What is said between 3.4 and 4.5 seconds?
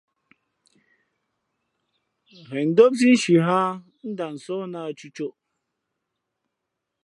hᾱ ā, n ndah